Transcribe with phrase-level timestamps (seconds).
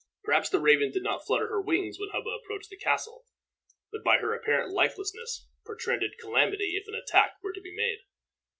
[0.23, 3.27] Perhaps the raven did not flutter her wings when Hubba approached the castle,
[3.91, 7.99] but by her apparent lifelessness portended calamity if an attack were to be made.